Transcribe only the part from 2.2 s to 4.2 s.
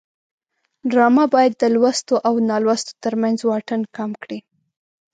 او نالوستو ترمنځ واټن کم